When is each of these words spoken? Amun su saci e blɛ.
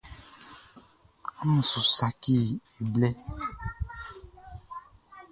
Amun 1.39 1.63
su 1.69 1.79
saci 1.95 2.37
e 2.79 2.83
blɛ. 2.93 3.09